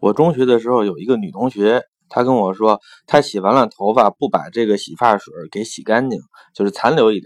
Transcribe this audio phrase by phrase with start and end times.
[0.00, 6.20] 我中学的时候有一个女同学，她跟我说，她洗完了头发不把这个洗发水给洗干净，
[6.54, 7.24] 就是残留一点，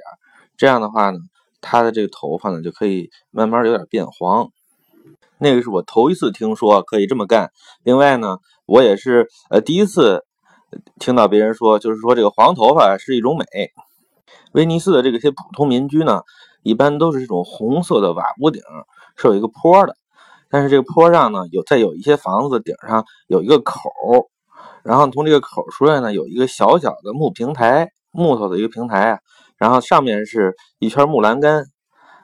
[0.57, 1.19] 这样的话呢，
[1.61, 4.49] 她的这个头发呢就可以慢慢有点变黄。
[5.39, 7.51] 那个是我头一次听说可以这么干。
[7.85, 10.25] 另外呢，我也是呃第一次
[10.99, 13.45] 听到别人说，就是说这个黄头发是一种美。
[14.53, 16.23] 威尼斯的这个些普通民居呢，
[16.63, 18.63] 一般都是这种红色的瓦屋顶，
[19.17, 19.97] 是有一个坡的。
[20.51, 23.91] 但是这个坡上呢，有在有一些房子顶上有一个口，
[24.83, 29.19] 然后从这个口出来呢，有一个小小的木平台，木头的一个平台啊，
[29.59, 31.65] 然后上面是一圈木栏杆，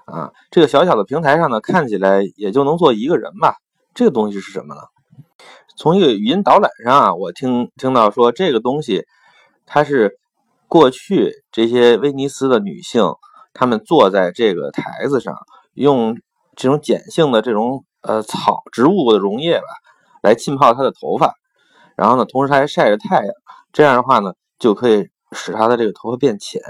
[0.07, 3.57] 啊，这个小小的平台上呢，看起来也就能坐一个人吧。
[3.93, 4.81] 这个东西是什么呢？
[5.77, 9.05] 从一个语音导览上啊，我听听到说这个东西，
[9.67, 10.17] 它是
[10.67, 13.03] 过去这些威尼斯的女性，
[13.53, 15.37] 她们坐在这个台子上，
[15.75, 16.17] 用
[16.56, 17.84] 这种碱性的这种。
[18.05, 19.67] 呃，草植物的溶液吧，
[20.23, 21.35] 来浸泡她的头发，
[21.97, 23.35] 然后呢，同时还晒着太阳，
[23.73, 26.61] 这样的话呢，就可以使她的这个头发变浅。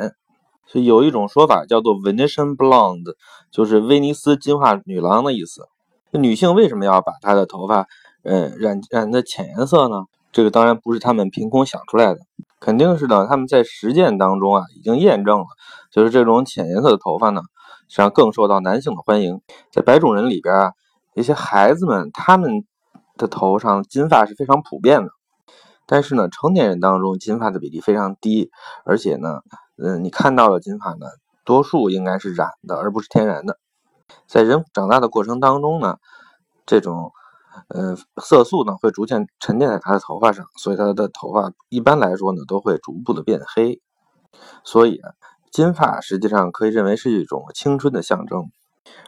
[0.67, 3.15] 所以有一种说法叫做 Venetian blonde，
[3.51, 5.69] 就是威尼斯金发女郎的意思。
[6.13, 7.89] 女性为什么要把她的头发，
[8.23, 10.05] 呃，染染的浅颜色呢？
[10.31, 12.21] 这个当然不是他们凭空想出来的，
[12.61, 15.47] 肯定是呢，他们在实践当中啊，已经验证了，
[15.91, 17.43] 就是这种浅颜色的头发呢，
[17.89, 19.41] 实际上更受到男性的欢迎。
[19.73, 20.73] 在白种人里边啊。
[21.15, 22.67] 一些孩子们，他们
[23.17, 25.11] 的头上金发是非常普遍的，
[25.87, 28.51] 但是呢，成年人当中金发的比例非常低，
[28.85, 29.41] 而且呢，
[29.77, 31.07] 嗯，你看到的金发呢，
[31.45, 33.59] 多数应该是染的，而不是天然的。
[34.27, 35.99] 在人长大的过程当中呢，
[36.67, 37.13] 这种
[37.69, 43.81] 呃色素呢会逐渐沉淀在他的头发上，所以他的头发一般来说呢都会逐步的变黑。
[44.65, 45.01] 所以
[45.53, 48.51] 金发实际上可以认为是一种青春的象征。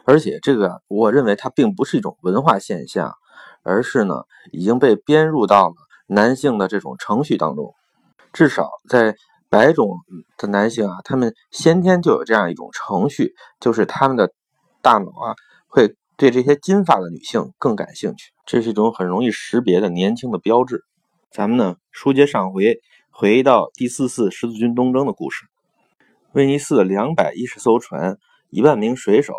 [0.05, 3.13] 而且这个，我认为它并不是一种文化现象，
[3.63, 5.75] 而是呢已经被编入到了
[6.07, 7.73] 男性的这种程序当中。
[8.33, 9.15] 至少在
[9.49, 9.99] 白种
[10.37, 14.31] 的男性啊，他们先天就有这样一种程序，就是他们的
[14.81, 15.35] 大脑啊
[15.67, 18.31] 会对这些金发的女性更感兴趣。
[18.45, 20.83] 这是一种很容易识别的年轻的标志。
[21.31, 22.79] 咱们呢书接上回，
[23.09, 25.45] 回到第四次十字军东征的故事。
[26.33, 28.17] 威尼斯的两百一十艘船，
[28.49, 29.33] 一万名水手。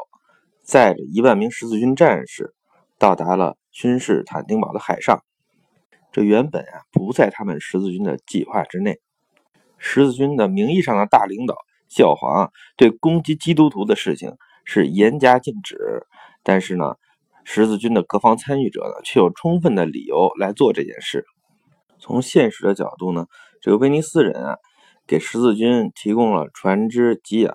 [0.69, 2.55] 载着一万名十字军战士
[2.99, 5.25] 到达了君士坦丁堡的海上，
[6.13, 9.01] 这原本啊不在他们十字军的计划之内。
[9.79, 11.57] 十字军的名义上的大领导
[11.89, 14.37] 教皇对攻击基督徒的事情
[14.67, 16.07] 是严加禁止，
[16.43, 16.97] 但是呢，
[17.45, 21.25] 十字军的各方参与者呢却有充分的理由来做这件事。
[21.99, 23.25] 从现实的角度呢，
[23.63, 24.59] 这个威尼斯人啊
[25.07, 27.55] 给十字军提供了船只给养。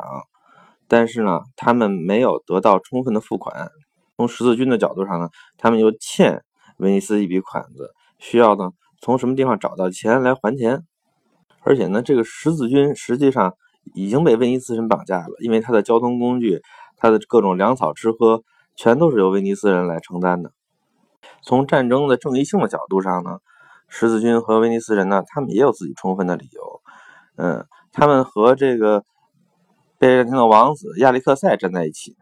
[0.94, 3.72] 但是呢，他们没有得到充分的付款。
[4.16, 6.44] 从十字军的角度上呢，他们又欠
[6.78, 8.70] 威尼斯一笔款子，需要呢
[9.02, 10.84] 从什么地方找到钱来还钱？
[11.62, 13.56] 而且呢，这个十字军实际上
[13.96, 16.62] 已经被威尼斯人绑架了，因为他的交通工具、
[16.96, 18.44] 他的各种粮草吃喝，
[18.76, 20.52] 全都是由威尼斯人来承担的。
[21.42, 23.40] 从战争的正义性的角度上呢，
[23.88, 26.82] 十字军和威尼斯人呢，他们也有自己充分的理由。
[27.38, 29.04] 嗯，他们和这个。
[30.04, 32.18] 拜占庭的王子亚历克塞站在一起，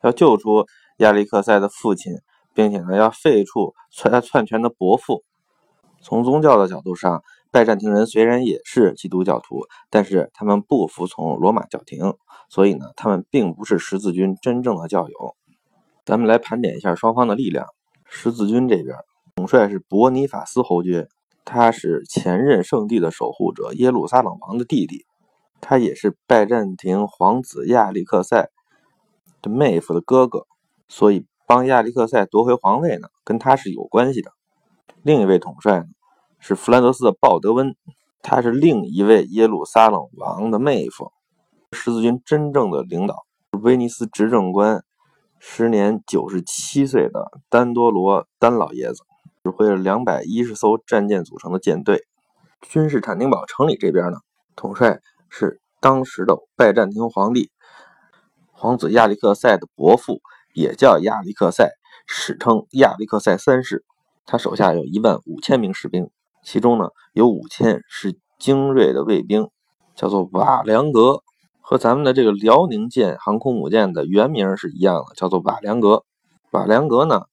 [0.00, 0.64] 要救出
[0.98, 2.12] 亚历克塞的父亲，
[2.54, 5.24] 并且呢要废黜篡篡权的伯父。
[6.00, 12.14] 从宗教的角度上，拜占庭人虽然也是基督教徒，但是他们不服从罗马教廷，
[12.48, 15.34] 所以呢他们并不是十字军真正的教友。
[16.04, 17.66] 咱们来盘点一下双方的力量。
[18.04, 18.94] 十字军这边
[19.34, 21.08] 统帅是伯尼法斯侯爵，
[21.44, 25.04] 他是前任圣地的守护者耶路撒冷王的弟弟。
[25.60, 28.50] 他也是拜占庭皇子亚历克塞
[29.42, 30.46] 的妹夫的哥哥，
[30.88, 34.32] 所以帮亚历克塞夺回皇位呢，跟他是有关系的。
[35.02, 35.86] 另一位统帅呢
[36.38, 37.74] 是弗兰德斯的鲍德温，
[38.22, 41.10] 他是另一位耶路撒冷王的妹夫。
[41.72, 43.26] 十字军真正的领导
[43.62, 44.84] 威尼斯执政官，
[45.38, 49.02] 时年九十七岁的丹多罗丹老爷子，
[49.42, 52.06] 指挥了两百一十艘战舰组成的舰队。
[52.62, 54.18] 君士坦丁堡城里这边呢，
[54.54, 55.00] 统帅。
[55.28, 57.50] 是当时的拜占庭皇帝
[58.52, 60.20] 皇子亚历克塞的伯父，
[60.54, 61.70] 也叫亚历克塞，
[62.06, 63.84] 史称亚历克塞三世。
[64.24, 66.10] 他手下有一万五千名士兵，
[66.42, 69.50] 其中呢有五千是精锐的卫兵，
[69.94, 71.22] 叫做瓦良格，
[71.60, 76.04] 和咱们的这个辽宁舰航空母舰的原名是一样的，叫做瓦良格。
[76.50, 77.26] 瓦良格呢，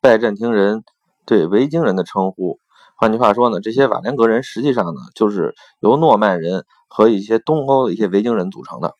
[0.00, 0.84] 拜占庭人
[1.26, 2.60] 对维京人的称呼。
[2.98, 6.66] 换句话说呢，这些瓦良格人实际上呢，就是由诺曼人。
[6.90, 8.94] 和一些东欧的一些维京人组成的，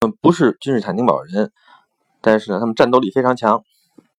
[0.00, 1.50] 嗯，不是君士坦丁堡人，
[2.20, 3.64] 但是呢，他们战斗力非常强。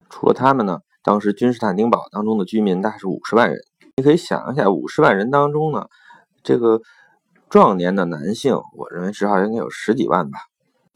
[0.10, 3.60] 除了他们呢，当时君士坦丁堡当中的居民大概是五十万人。
[3.96, 5.86] 你可以想一下，五十万人当中呢，
[6.42, 6.82] 这个
[7.48, 10.40] 壮年的男性，我认为至少应该有十几万吧。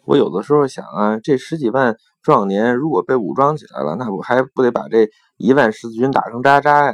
[0.03, 5.07] 我有的时候想啊，这十几万壮年如果被武装起来了，那我还不得把这
[5.37, 6.93] 一万十字军打成渣渣呀？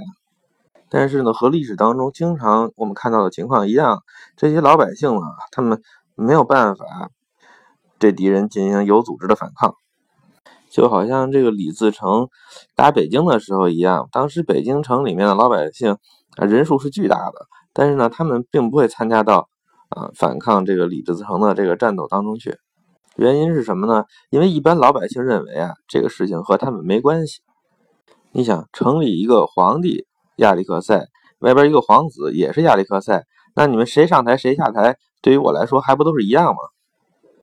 [0.93, 4.03] 但是呢，和历史当中经常我们看到的情况一样，
[4.35, 5.81] 这些老百姓呢，他们
[6.15, 7.09] 没有办法
[7.97, 9.73] 对敌人进行有组织的反抗，
[10.69, 12.27] 就好像这个李自成
[12.75, 14.09] 打北京的时候一样。
[14.11, 15.95] 当时北京城里面的老百姓，
[16.35, 19.47] 人数是巨大的，但是呢，他们并不会参加到
[19.87, 22.57] 啊反抗这个李自成的这个战斗当中去。
[23.15, 24.03] 原因是什么呢？
[24.29, 27.39] 因为一般老百姓认为啊，这个事情和他们没关系。
[28.33, 30.05] 你想城里一个皇帝。
[30.37, 31.07] 亚历克塞
[31.39, 33.23] 外边一个皇子也是亚历克塞，
[33.55, 36.59] 那你们谁上台谁下台，对于我来说还不都是一样吗？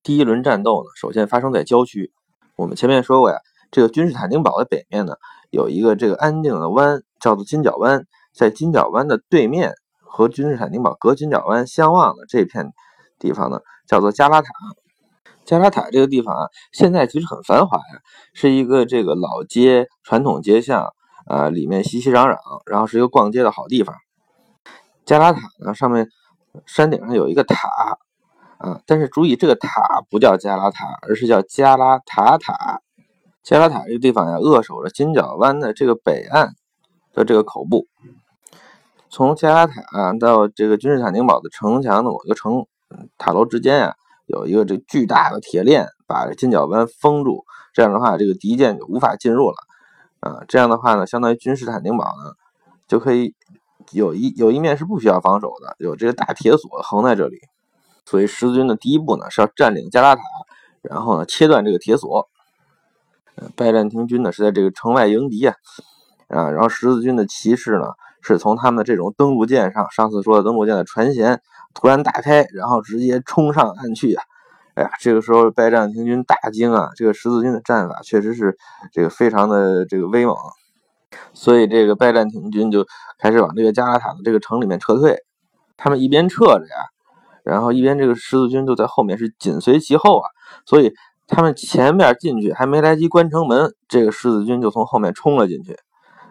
[0.03, 2.13] 第一轮战斗呢，首先发生在郊区。
[2.57, 3.39] 我们前面说过呀，
[3.71, 5.15] 这个君士坦丁堡的北面呢，
[5.51, 8.07] 有一个这个安定的湾，叫做金角湾。
[8.33, 12.71] 在金角湾的对面，和君士坦丁堡隔金角湾相望的这片
[13.19, 13.59] 地方呢，
[13.89, 14.49] 叫做加拉塔。
[15.45, 18.01] 加拉塔这个地方啊，现在其实很繁华呀，
[18.33, 20.87] 是一个这个老街、传统街巷。
[21.29, 23.95] 啊，里面熙熙攘攘，然后是一个逛街的好地方。
[25.05, 26.09] 加拉塔呢，上面
[26.65, 27.69] 山顶上有一个塔，
[28.57, 29.69] 啊，但是注意，这个塔
[30.09, 32.81] 不叫加拉塔，而是叫加拉塔塔。
[33.43, 36.55] 加拉塔这个地方呀，扼守着金角湾的这个北岸
[37.13, 37.87] 的这个口部。
[39.11, 42.67] 从加拉塔到这个君士坦丁堡的城墙的某一个城
[43.19, 43.95] 塔楼之间呀，
[44.25, 47.45] 有一个这巨大的铁链把金角湾封住，
[47.75, 49.57] 这样的话，这个敌舰就无法进入了。
[50.21, 52.33] 啊，这样的话呢，相当于君士坦丁堡呢，
[52.87, 53.35] 就可以
[53.93, 57.39] 有一有一面是不需要防守的，有这个大铁索横在这里。
[58.05, 60.23] 所以十字军的第一步呢是要占领加拉塔，
[60.83, 62.29] 然后呢切断这个铁索。
[63.55, 65.55] 拜占庭军呢是在这个城外迎敌啊，
[66.27, 71.39] 啊，然后十字军的骑士呢是从他们的这种登陆舰上，上次说的登陆舰的船舷
[71.75, 74.25] 突然打开，然后直接冲上岸去啊。
[74.79, 76.91] 哎呀，这个时候拜占庭军大惊啊！
[76.95, 78.57] 这个十字军的战法确实是
[78.93, 80.37] 这个非常的这个威猛，
[81.33, 82.87] 所以这个拜占庭军就
[83.19, 85.19] 开始往这个加拉塔的这个城里面撤退。
[85.77, 86.77] 他们一边撤着呀，
[87.43, 90.31] 然后一边这个十字军就在后面是紧随其后啊。
[90.65, 90.93] 所以
[91.27, 95.77] 他们前面进去还没来及关城门，这个十字军就从后面冲了进去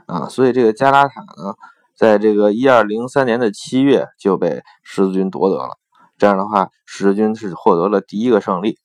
[0.05, 0.29] 啊。
[0.29, 1.53] 所以这个加拉塔呢，
[1.97, 5.77] 在这个一二零三年的七月就被十字军夺得了。
[6.17, 8.79] 这样的话，十字军是获得了第一个胜利，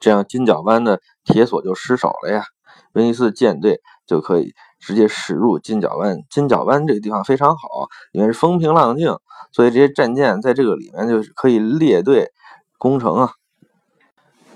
[0.00, 2.44] 这样金角湾的铁索就失守了呀。
[2.92, 6.18] 威尼斯舰队就可以直接驶入金角湾。
[6.30, 9.16] 金角湾这个地方非常好，因为是风平浪静，
[9.50, 12.30] 所以这些战舰在这个里面就是可以列队
[12.78, 13.32] 攻城啊。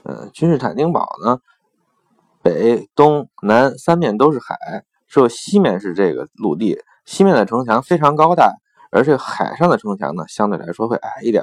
[0.02, 1.38] 呃，君士坦丁堡呢，
[2.42, 6.78] 北、东、南三面都是海，只有西面是这个陆地。
[7.04, 8.52] 西面的城墙非常高大，
[8.90, 11.42] 而这个海上的城墙呢，相对来说会矮一点。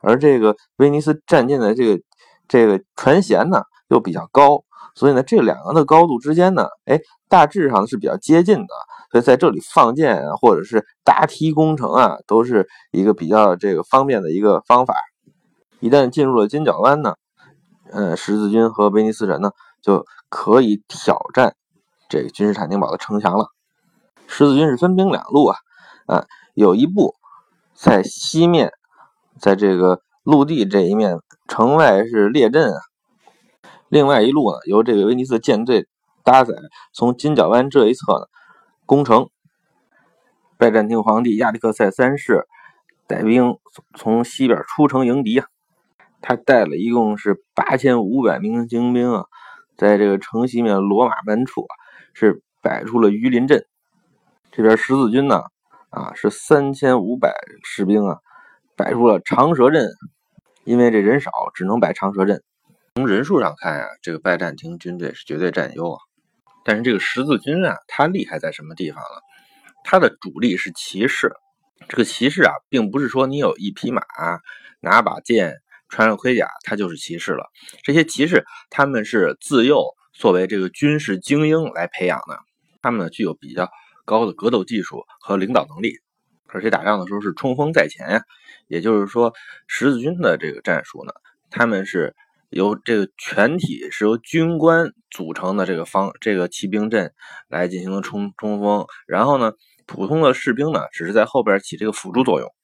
[0.00, 2.02] 而这个威尼斯战舰的这个
[2.46, 4.62] 这个船舷呢又比较高，
[4.94, 8.68] 所以呢这两个的高度之间呢，哎，大致上是比较接近的，
[9.10, 14.94] 所以在这里放箭啊，或者是搭梯攻城啊，都是一个比较这个方便的一个方法。
[15.80, 17.16] 一旦进入了金角湾呢，
[17.90, 19.50] 呃，十字军和威尼斯人呢
[19.82, 21.54] 就可以挑战
[22.08, 23.48] 这个君士坦丁堡的城墙了。
[24.26, 25.58] 十字军是分兵两路啊，
[26.06, 26.24] 啊，
[26.54, 27.14] 有一部
[27.74, 28.72] 在西面。
[29.40, 32.80] 在这个陆地这一面，城外是列阵啊。
[33.88, 35.86] 另外一路呢，由这个威尼斯舰队
[36.22, 36.54] 搭载，
[36.92, 38.26] 从金角湾这一侧呢
[38.84, 39.28] 攻城。
[40.58, 42.46] 拜占庭皇帝亚历克塞三世
[43.06, 43.56] 带兵
[43.96, 45.46] 从西边出城迎敌啊。
[46.20, 49.26] 他带了一共是八千五百名精兵啊，
[49.76, 51.72] 在这个城西面罗马门处啊，
[52.12, 53.64] 是摆出了鱼鳞阵。
[54.50, 55.44] 这边十字军呢，
[55.90, 58.18] 啊是三千五百士兵啊。
[58.78, 59.90] 摆出了长蛇阵，
[60.64, 62.44] 因为这人少，只能摆长蛇阵。
[62.94, 65.98] 从人数上看呀，这个拜占庭军队是绝对占优啊。
[66.64, 69.20] 但是这个十字军啊，它厉害在什么地方呢？
[69.82, 71.32] 它的主力是骑士。
[71.88, 74.02] 这个骑士啊，并不是说你有一匹马、
[74.80, 75.56] 拿把剑、
[75.88, 77.46] 穿上盔甲，他就是骑士了。
[77.82, 79.82] 这些骑士他们是自幼
[80.12, 82.38] 作为这个军事精英来培养的，
[82.80, 83.68] 他们呢具有比较
[84.04, 85.94] 高的格斗技术和领导能力，
[86.48, 88.22] 而且打仗的时候是冲锋在前呀。
[88.66, 89.32] 也就是说，
[89.66, 91.12] 十字军的这个战术呢，
[91.50, 92.14] 他们是
[92.50, 97.14] 由这个全体是由军官组成的这个方这个骑兵阵
[97.48, 99.52] 来进行的冲冲锋，然后呢，
[99.86, 102.54] 普通的士兵呢只是在后边起这个辅助作用，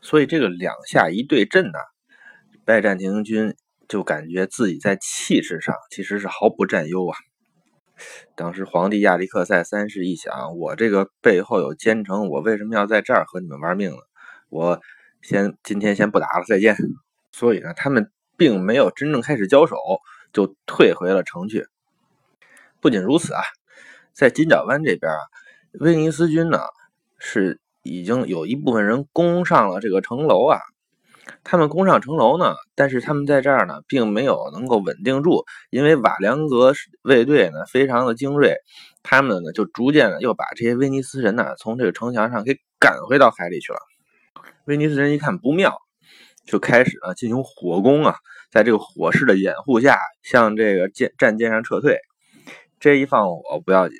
[0.00, 1.78] 所以这个两下一对阵呢，
[2.64, 3.54] 拜占庭军
[3.88, 7.16] 就感觉自己在气势上其实是毫不占优啊。
[8.34, 13.96] 当时皇帝亚历克塞三世一想，我这个背后有奸臣，我为什么要在这儿和你们玩命呢？
[14.48, 14.80] 我
[15.20, 16.76] 先今天先不打了，再见。
[17.32, 19.76] 所以呢，他们并没有真正开始交手，
[20.32, 21.66] 就退回了城去。
[22.80, 23.42] 不仅如此啊，
[24.12, 25.18] 在金角湾这边啊，
[25.80, 26.58] 威尼斯军呢
[27.18, 30.58] 是已经有一部分人攻上了这个城楼啊。
[31.44, 38.56] 他们攻上城楼呢，但是他们在这儿呢，并没有能够稳定住，因为瓦良格卫队呢非常的精锐，
[39.02, 43.78] 他们呢就逐渐的又把这些威尼斯人呢从这个城墙上给赶回到海里去了。
[44.66, 45.76] 威尼斯人一看不妙，
[46.44, 48.16] 就开始呢进行火攻啊，
[48.50, 51.98] 在这个火势的掩护下，向这个舰战舰上撤退。
[52.80, 53.96] 这一放火不要紧，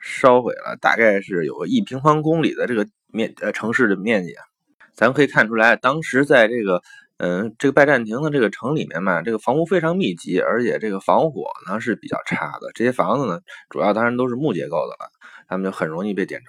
[0.00, 4.44] 烧毁了大概是有个一平方公里的这个面呃城市的面积啊。
[4.94, 6.82] 咱们可以看出来，当时在这个，
[7.16, 12.70] 嗯，这个拜占庭的这个城里面嘛，这个房屋非常密集，而且这个防火呢是比较差的。
[12.74, 15.10] 这些房子呢，主要当然都是木结构的了，
[15.48, 16.46] 他们就很容易被点着，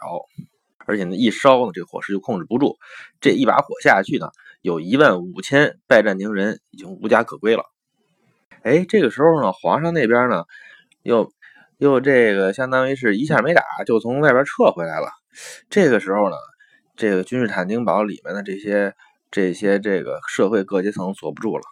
[0.85, 2.77] 而且呢，一烧呢，这个火势就控制不住。
[3.21, 4.27] 这一把火下去呢，
[4.61, 7.63] 有一万五千拜占庭人已经无家可归了。
[8.61, 10.43] 哎，这个时候呢，皇上那边呢，
[11.01, 11.31] 又
[11.77, 15.07] 又这个相当于是一下没打，就从外边撤回来了。
[15.69, 16.35] 这个时候呢。
[16.95, 18.93] 这个君士坦丁堡里面的这些
[19.31, 21.63] 这些这个社会各阶层坐不住了，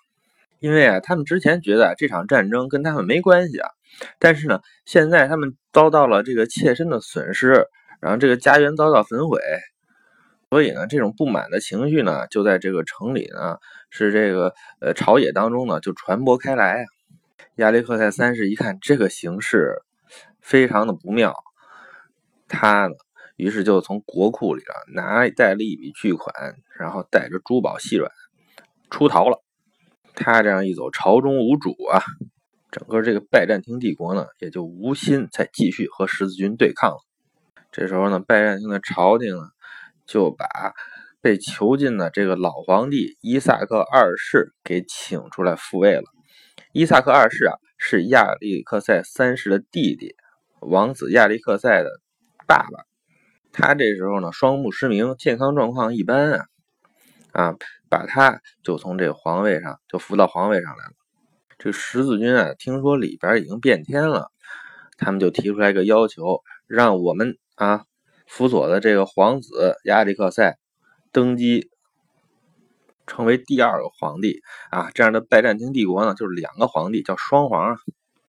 [0.59, 3.69] 因为啊，他们之前觉得这场战争跟他们没关系啊，
[4.17, 7.67] 但是呢，现在他们遭到了这个切身的损失，
[7.99, 9.39] 然后这个家园遭到焚毁，
[10.49, 13.57] 所以呢，这种不满的情绪呢，就在这个城里呢，
[13.91, 16.85] 是这个呃朝野当中呢就传播开来啊。
[17.57, 19.83] 亚历克塞三世一看这个形势
[20.41, 21.35] 非常的不妙，
[22.47, 22.93] 他呢。
[23.41, 26.31] 于是就从国库里啊拿带了一笔巨款，
[26.77, 28.11] 然后带着珠宝细软
[28.91, 29.43] 出逃了。
[30.13, 32.03] 他这样一走，朝中无主啊，
[32.69, 36.97] 整个这个拜占庭帝国呢也就无心再继续和十字军对抗了。
[37.71, 39.49] 这时候呢，拜占庭的朝廷呢
[40.05, 40.45] 就把
[41.19, 46.03] 被囚禁的这个老皇帝伊萨克二世给请出来复位了。
[46.73, 50.15] 伊萨克二世啊是亚历克塞三世的弟弟，
[50.59, 51.89] 王子亚历克塞的
[52.45, 52.90] 爸爸。
[53.53, 56.45] 他这时候呢，双目失明，健康状况一般啊，
[57.33, 57.55] 啊，
[57.89, 60.93] 把他就从这个皇位上就扶到皇位上来了。
[61.59, 64.31] 这十字军啊，听说里边已经变天了，
[64.97, 67.83] 他们就提出来一个要求，让我们啊
[68.25, 70.57] 辅佐的这个皇子亚历克塞
[71.11, 71.69] 登基，
[73.05, 74.89] 成为第二个皇帝啊。
[74.93, 77.77] 这样的拜占庭帝国呢，就是两个皇帝，叫双皇。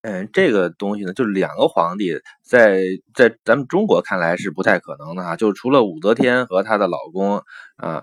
[0.03, 2.83] 嗯，这个东西呢，就是两个皇帝，在
[3.15, 5.37] 在咱们中国看来是不太可能的哈。
[5.37, 7.43] 就是除了武则天和她的老公
[7.77, 8.03] 啊，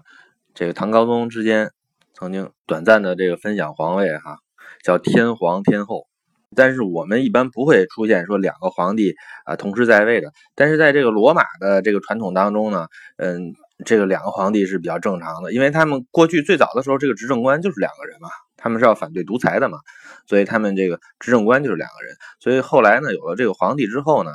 [0.53, 1.71] 这个唐高宗之间
[2.13, 4.37] 曾经短暂的这个分享皇位哈，
[4.81, 6.07] 叫天皇天后。
[6.55, 9.13] 但是我们一般不会出现说两个皇帝
[9.45, 10.31] 啊同时在位的。
[10.55, 12.87] 但是在这个罗马的这个传统当中呢，
[13.17, 13.53] 嗯，
[13.85, 18.29] 这个两个皇帝是比较正常的，因为他们过去最早的时候，这个执政官就是两个人嘛。
[18.61, 19.79] 他们是要反对独裁的嘛，
[20.27, 22.13] 所以他们这个执政官就是两个人。
[22.41, 24.31] 所以后来呢，有了这个皇帝之后呢，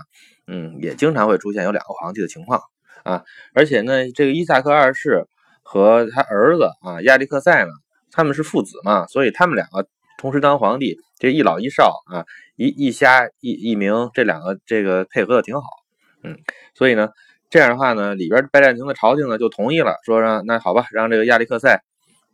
[0.46, 2.62] 嗯，也经常会出现有两个皇帝的情况
[3.02, 3.22] 啊。
[3.52, 5.26] 而且呢，这个伊萨克二世
[5.62, 7.70] 和他儿子啊亚历克塞呢，
[8.10, 9.86] 他们是父子嘛，所以他们两个
[10.16, 12.24] 同时当皇帝，这一老一少啊，
[12.56, 15.66] 一一瞎一一明，这两个这个配合的挺好，
[16.22, 16.38] 嗯，
[16.74, 17.10] 所以呢，
[17.54, 21.84] 这样的话呢，里边拜占庭的朝廷呢就同意了，说让那好吧，让这个亚历克塞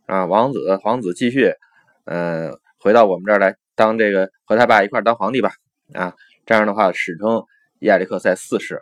[0.07, 1.53] 啊王子皇子继续。
[2.05, 5.51] 嗯，回到我们这儿来当这个和他爸一块当皇帝吧，
[5.93, 6.15] 啊，
[6.47, 7.43] 这样的话史称
[7.81, 8.81] 亚历克塞四世。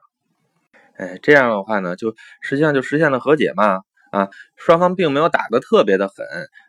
[0.96, 6.26] 哎，这样的话呢，就实际上就实现了和解嘛，啊，双方并没有打得特别的狠，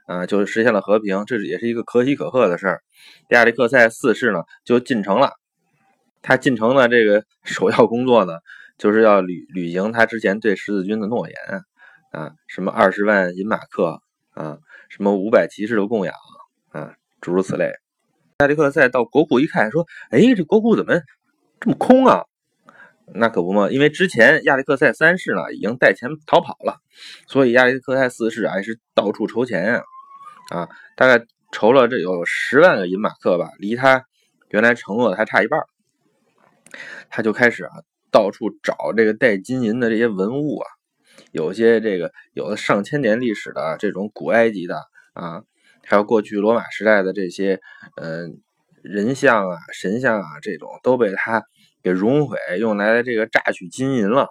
[0.08, 2.80] 啊，就实现了和平，这也是一个可喜可贺的事儿。
[3.28, 5.34] 亚历克塞四世呢就进城了，
[6.22, 8.32] 他进城的这个首要工作呢，
[8.80, 11.36] 就是要履履行他之前对十字军的诺言，
[12.12, 14.58] 啊，什么二十万银马克，啊，
[14.88, 16.14] 什么五百骑士的供养。
[16.72, 17.72] 啊，诸如此类。
[18.38, 21.00] 亚历克塞到国库一看，说：“哎，这国库怎么
[21.58, 22.24] 这么空啊？”
[23.12, 26.78] 那可不嘛，因为之前亚历克塞三世呢已经带钱逃跑了，
[27.26, 29.82] 所以亚历克塞四世啊是到处筹钱呀，
[30.50, 34.04] 啊，大概筹了这有十万个银马克吧，离他
[34.50, 35.60] 原来承诺的还差一半。
[37.10, 37.72] 他就开始啊
[38.10, 40.66] 到处找这个带金银的这些文物啊，
[41.32, 44.82] 有些这个有的上千年历史的这种古埃及的
[45.14, 45.42] 啊。
[45.86, 47.58] 还有过去罗马时代的这些，
[47.96, 48.38] 嗯，
[48.82, 51.42] 人像啊、神像啊，这种都被他
[51.82, 54.28] 给熔毁，用来这个榨取金银了。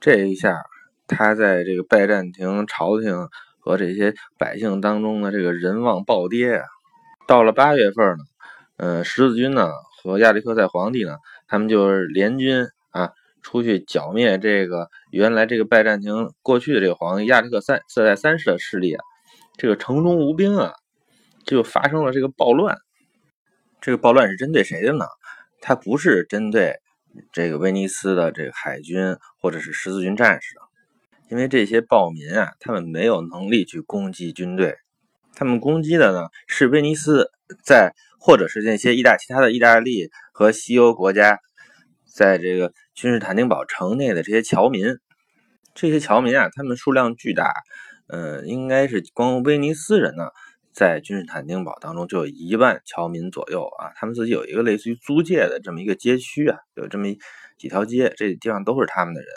[0.00, 0.62] 这一下，
[1.06, 6.64] 他在这个拜占庭朝廷和这些百姓当中的这个人望暴跌啊。
[7.26, 8.24] 到了八月份呢，
[8.78, 9.70] 嗯，十字军呢
[10.02, 13.10] 和亚历克塞皇帝呢他们就是联军啊，
[13.42, 19.04] 出去剿灭这个原来这个拜占庭过去的这个皇帝亚历克三四代三世的势力啊。
[19.58, 20.72] 这个城中无兵啊，
[21.44, 22.78] 就发生了这个暴乱。
[23.80, 25.04] 这个暴乱是针对谁的呢？
[25.60, 26.80] 它不是针对
[27.32, 30.60] 这个威尼斯的这个海军或者是十字军战士的，
[31.30, 34.76] 因为这些暴民啊，他们没有能力去攻击军队，
[35.34, 37.30] 他们攻击的呢是威尼斯
[37.62, 41.38] 在或者是那些意大其他的意大利和西欧国家
[42.14, 44.96] 在这个君士坦丁堡城内的这些侨民。
[45.74, 47.52] 这些侨民啊，他们数量巨大。
[48.06, 50.28] 嗯，应该是光威尼斯人呢，
[50.72, 53.90] 在君士坦丁堡当中就有一万侨民左右啊。
[53.96, 57.08] 他们自己有一个类似于租界的这么一个街区啊，有这么
[57.58, 59.30] 几条街，这地方都是他们的人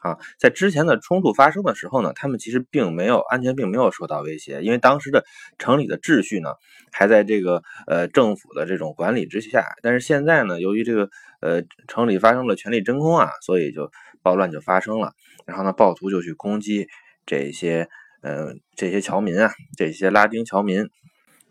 [0.00, 0.18] 啊。
[0.38, 5.24] 在之前的冲突发生的时候呢，他们其实并没有安全，并没有受到威胁，因为当时的
[5.58, 6.50] 城里的秩序呢
[6.92, 9.64] 还在这个呃政府的这种管理之下。
[9.82, 11.08] 但是现在呢，由于这个
[11.40, 13.90] 呃城里发生了权力真空啊，所以就
[14.22, 15.12] 暴乱就发生了。
[15.46, 16.88] 然后呢，暴徒就去攻击。
[17.26, 17.88] 这些，
[18.22, 20.88] 呃，这些侨民啊，这些拉丁侨民，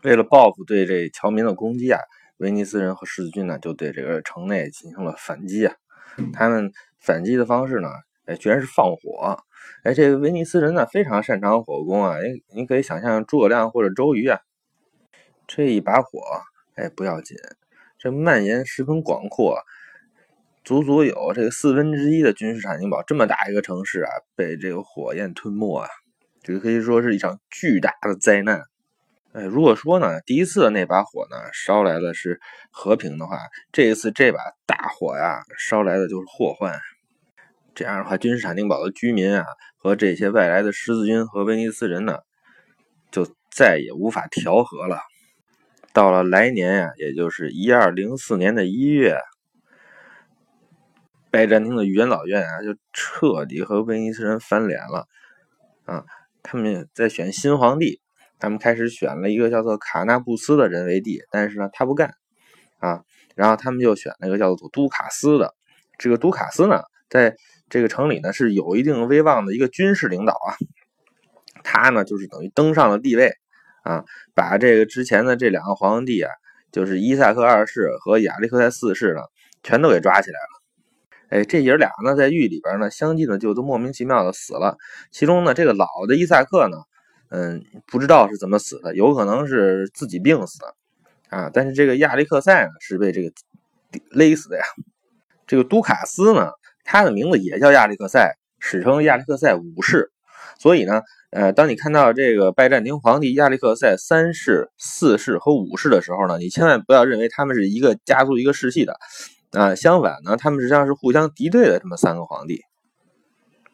[0.03, 2.01] 为了报复对这侨民的攻击啊，
[2.37, 5.73] 威尼斯人和十字军呢，就对这个城内进行了反击啊。
[6.33, 7.87] 他们反击的方式呢，
[8.29, 9.35] 哎，居然是放火。
[9.83, 12.17] 哎，这个威尼斯人呢，非常擅长火攻啊。
[12.17, 12.21] 哎，
[12.53, 14.39] 你可以想象诸葛亮或者周瑜啊，
[15.47, 16.19] 这一把火，
[16.75, 17.35] 哎，不要紧，
[17.97, 19.57] 这蔓延十分广阔。
[20.63, 25.89] 足足有这个四分之一的君士坦丁堡这么大一个城市啊，被这个火焰吞没啊，
[26.43, 28.61] 这可以说是一场巨大的灾难。
[29.31, 33.39] 哎，如果说呢，第一次的那把火呢，烧来的是和平的话，
[33.71, 36.79] 这一次这把大火呀，烧来的就是祸患。
[37.79, 39.45] 这样的话，君士坦丁堡的居民啊，
[39.77, 42.17] 和这些外来的十字军和威尼斯人呢，
[43.09, 44.99] 就再也无法调和了。
[45.93, 49.17] 到了来年呀，也就是一二零四年的一月。
[51.31, 55.07] 拜占庭的元老院啊，就彻底和威尼斯人翻脸了
[55.85, 56.03] 啊！
[56.43, 58.01] 他们在选新皇帝，
[58.39, 62.13] 他们开始选了一个叫做卡纳布斯的人为帝，但是呢，他不干
[62.79, 63.03] 啊。
[63.35, 65.55] 然后他们就选了一个叫做都卡斯的。
[65.97, 67.35] 这个都卡斯呢，在
[67.69, 70.57] 这个城里呢是有一定威望的一个军事领导啊。
[71.63, 73.33] 他呢，就是等于登上了帝位
[73.83, 76.31] 啊，把这个之前的这两个皇帝啊，
[76.71, 79.21] 就是伊萨克二世和亚历克塞四世呢，
[79.61, 80.59] 全都给抓起来了。
[81.29, 84.77] 哎，这爷俩呢，在狱里边呢，相继呢就都莫名其妙的死了。
[85.11, 86.77] 其中呢，这个老的伊萨克呢，
[87.29, 90.75] 嗯，不知道是怎么死的，有可能是自己病死的
[91.29, 91.51] 啊。
[91.53, 93.31] 但是这个亚历克塞呢，是被这个
[94.09, 94.63] 勒死的呀。
[95.45, 96.51] 这个都卡斯呢，
[96.91, 100.11] 他的名字也叫亚历克塞，史称亚历克塞五世。
[100.57, 108.97] 所以呢，呃，当你看到这个拜占庭皇帝亚历克塞三世、四世和五世的时候呢，你千万不要认为他们是一个家族、一个世系的。
[109.51, 112.63] 啊，相反呢，他们实际上是互相敌对的这么三个皇帝。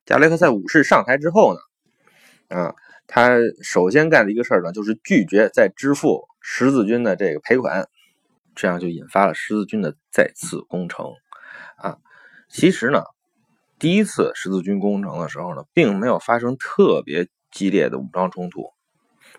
[0.08, 2.75] 亚历克塞五世上台之后呢，啊，
[3.08, 3.30] 他
[3.63, 7.88] 首先干的一个事儿呢，就是拒绝再支付十字军的这个赔款，
[8.56, 11.06] 这样就引发了十字军的再次攻城。
[12.58, 13.04] 其实呢，
[13.80, 18.70] 第一次十字军攻城的时候呢，并没有发生特别激烈的武装冲突，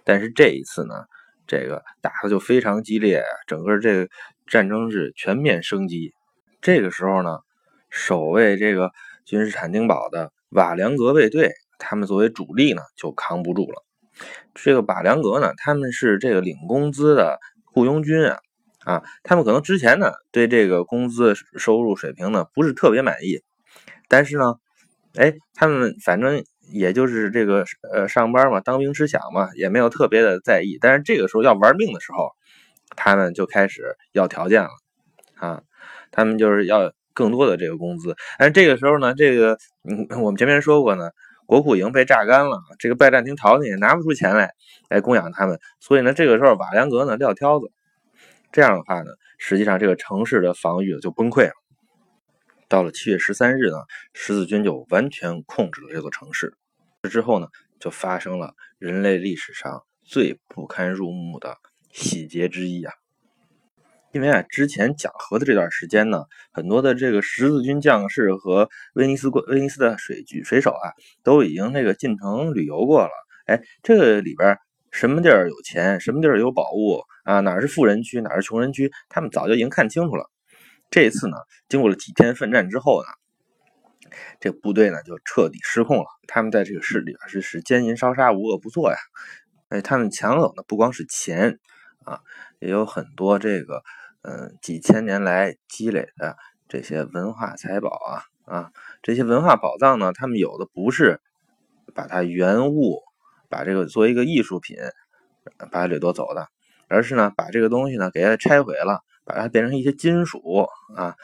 [0.05, 1.07] 但是这一次呢，
[1.47, 4.09] 这个打的就非常激烈，整个这个
[4.47, 6.13] 战争是全面升级。
[6.61, 7.39] 这个时候呢，
[7.89, 8.91] 守卫这个
[9.25, 13.83] 君士坦丁堡的瓦良格卫队，他们作为主力呢，就扛不住了。
[14.53, 18.37] 这个瓦良格呢，他们是这个领工资的雇佣军啊，
[18.87, 23.43] 啊，他们可能之前呢，对这个工资收入水平呢，不是特别满意，
[24.09, 24.55] 但是呢，
[25.17, 30.79] 哎，他们反正也就是这个呃上班嘛，当兵吃饷嘛，也没有特别的在意。
[30.81, 32.31] 但是这个时候要玩命的时候，
[32.95, 34.71] 他们就开始要条件了
[35.35, 35.63] 啊。
[36.13, 41.11] 他们就是要更多的这个工资，但是这个时候呢，这个嗯，我们前面说过呢，
[41.45, 44.53] 国库已经被榨干了，这个拜占庭朝廷也拿不出钱来
[44.89, 47.71] 来供养他们，所以呢，这个时候瓦良格呢撂挑子，
[48.53, 51.53] 这样的话呢，实际上这个城市的防御就崩溃了。
[52.69, 53.77] 到了七月十三日呢，
[54.13, 56.55] 十字军就完全控制了这座城市，
[57.03, 57.47] 这之后呢，
[57.79, 61.57] 就发生了人类历史上最不堪入目的
[61.93, 62.93] 洗劫之一啊。
[64.13, 70.91] 因为啊，之前讲和的这段时间呢，很多的这个十字军将士和威尼斯威尼斯的水军水手啊，
[71.23, 73.11] 都已经那个进城旅游过了。
[73.45, 74.57] 哎，这个里边
[74.97, 80.31] 什么地儿有钱，什么地儿有宝物啊，哪是富人区，哪是穷人区，他们早就已经看清楚了。
[80.91, 81.37] 这次呢，
[81.69, 86.07] 经过了几天奋战之后呢，这部队呢就彻底失控了。
[86.27, 88.97] 他们在这个市里边是是奸淫烧杀，无恶不作呀。
[89.69, 91.59] 哎，他们抢走的不光是钱
[92.07, 92.21] 啊，
[92.59, 93.83] 也有很多这个。
[94.23, 96.37] 嗯，几千年来积累的
[96.69, 101.21] 这些文化财宝啊啊，这些文化宝藏呢，他们有的不是
[101.95, 103.03] 把它原物，
[103.49, 104.77] 把这个作为一个艺术品
[105.59, 106.49] 把它掠夺走的，
[106.89, 111.15] 而是呢把这个东西呢给它拆毁了，把它变成一些金属啊，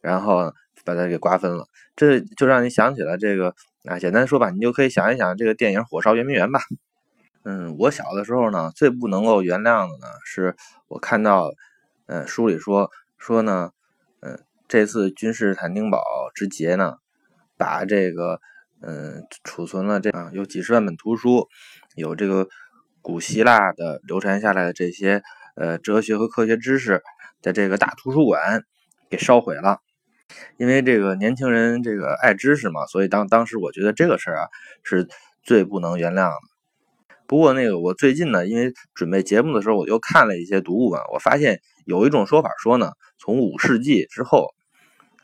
[0.00, 0.52] 然后
[0.84, 3.54] 把它给瓜分了，这就让你想起了这个
[3.84, 6.60] 啊，简单说吧，你就可以想一想这个电影《火烧圆明园》吧。
[7.44, 10.56] 嗯，我小的时候呢，最不能够原谅的呢，是
[10.88, 11.50] 我看到，
[12.06, 13.70] 嗯，书里说说呢，
[14.20, 16.02] 嗯，这次君士坦丁堡
[16.34, 16.96] 之劫呢，
[17.56, 18.40] 把这个，
[18.80, 21.48] 嗯，储存了这啊有几十万本图书，
[21.96, 22.48] 有这个
[23.02, 25.22] 古希腊的流传下来的这些
[25.56, 27.02] 呃哲学和科学知识
[27.42, 28.64] 的这个大图书馆
[29.10, 29.78] 给烧毁了，
[30.58, 34.48] 因为这个年轻人这个爱知识嘛，所以当当时我觉得这个事儿啊
[34.84, 35.08] 是
[35.42, 36.36] 最不能原谅的。
[37.26, 44.54] 不过那个，我最近呢，因为准备节目的时候，我又看了一些读物嘛，我发现有一种说法说呢，从五世纪之后，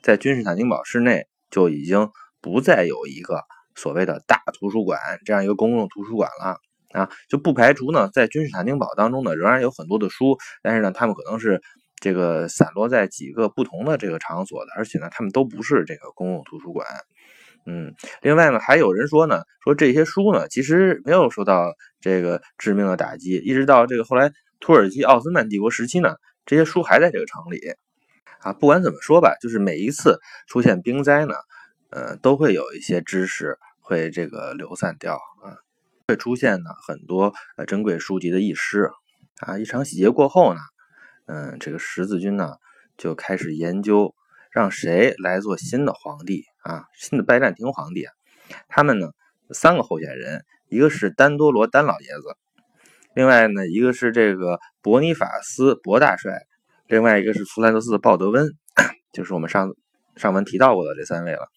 [0.03, 2.11] 在君士坦丁堡市内就已经
[2.44, 3.42] 不再有一个
[3.74, 6.59] 所谓的大图书馆这样一个公共图书馆了
[6.92, 11.62] 啊，就不排除呢，在君士坦丁堡当中呢，仍然有很多的书，但是呢，他们可能是
[11.96, 16.87] 这个散落在几个不同的这个场所的，而且呢，他们都不是这个公共图书馆。
[17.64, 24.30] 嗯，另外呢，还有人说呢，说这些书呢，其实没有受到这个致命的打击，一直到这个后来
[24.61, 27.59] 土耳其奥斯曼帝国时期呢，这些书还在这个城里。
[28.40, 31.35] 啊，不管怎么说吧，就是每一次出现兵灾呢，
[31.94, 35.57] 呃，都会有一些知识会这个流散掉啊，
[36.09, 38.90] 会出现呢很多呃珍贵书籍的遗失
[39.38, 39.59] 啊。
[39.59, 40.61] 一场洗劫过后呢，
[41.26, 42.57] 嗯，这个十字军呢
[42.96, 44.14] 就开始研究。
[44.50, 46.85] 让谁来做新的皇帝啊？
[46.96, 48.07] 新的拜占庭皇帝？
[48.68, 49.09] 他们呢，
[49.50, 52.37] 三个候选人，一个是丹多罗丹老爷子，
[53.16, 56.46] 另外呢，一个是这个伯尼法斯伯大帅，
[56.87, 58.46] 另外一个是弗兰德斯鲍德温，
[59.12, 59.74] 就是我们上
[60.16, 61.48] 上文提到过的这三位了。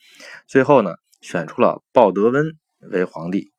[0.48, 2.46] 最后呢，选出了鲍德温
[2.80, 3.52] 为皇帝。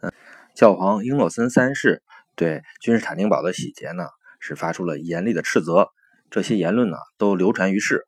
[0.00, 0.12] 嗯，
[0.54, 2.02] 教皇英诺森三世
[2.36, 4.04] 对君士坦丁堡的洗劫呢，
[4.38, 5.88] 是发出了严厉的斥责。
[6.30, 8.06] 这些言论呢，都流传于世。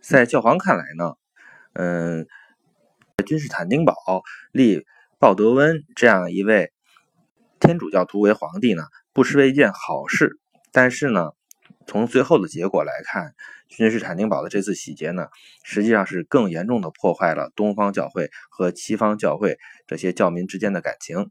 [0.00, 1.14] 在教皇看来呢，
[1.72, 2.26] 嗯，
[3.26, 3.94] 君士坦丁堡
[4.52, 4.86] 立
[5.18, 6.72] 鲍德温这样一位
[7.58, 10.38] 天主教徒为皇帝呢，不失为一件好事。
[10.70, 11.30] 但是呢，
[11.88, 13.34] 从最后的结果来看，
[13.66, 15.28] 君士坦丁堡的这次洗劫呢，
[15.64, 21.30] 实际上是更严重的破坏了东方教会和西方教会这些教民之间的感情，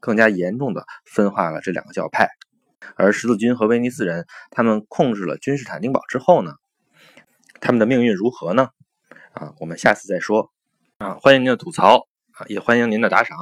[0.00, 2.30] 更加严重的分化了这两个教派。
[2.96, 6.54] 而十字军和威尼斯人他们控制了君士坦丁堡之后呢？
[7.60, 8.70] 他们的命运如何呢？
[9.34, 10.50] 啊，我们下次再说。
[10.96, 13.36] 啊，欢迎您的吐槽啊，也欢迎您的打赏。